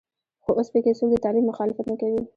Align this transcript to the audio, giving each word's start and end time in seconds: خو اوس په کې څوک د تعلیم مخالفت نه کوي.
خو 0.43 0.51
اوس 0.57 0.67
په 0.73 0.79
کې 0.83 0.91
څوک 0.97 1.09
د 1.11 1.15
تعلیم 1.25 1.45
مخالفت 1.51 1.85
نه 1.91 1.95
کوي. 2.01 2.21